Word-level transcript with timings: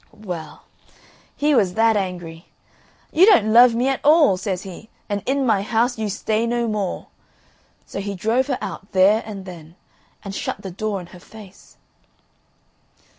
Well, 0.23 0.63
he 1.35 1.53
was 1.53 1.75
that 1.75 1.95
angry. 1.95 2.47
"You 3.11 3.27
don't 3.27 3.53
love 3.53 3.75
me 3.75 3.87
at 3.87 3.99
all," 4.03 4.35
says 4.35 4.63
he, 4.63 4.89
"and 5.07 5.21
in 5.27 5.45
my 5.45 5.61
house 5.61 5.99
you 5.99 6.09
stay 6.09 6.47
no 6.47 6.67
more." 6.67 7.09
So 7.85 7.99
he 7.99 8.15
drove 8.15 8.47
her 8.47 8.57
out 8.61 8.93
there 8.93 9.21
and 9.27 9.45
then, 9.45 9.75
and 10.25 10.33
shut 10.33 10.63
the 10.63 10.71
door 10.71 10.99
in 11.01 11.05
her 11.13 11.19
face. 11.19 11.77